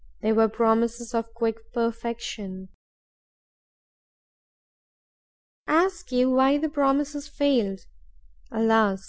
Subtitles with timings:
[0.23, 2.69] They were promises of quick perfection.
[5.67, 7.81] Ask you why the promises failed?
[8.51, 8.99] Alas!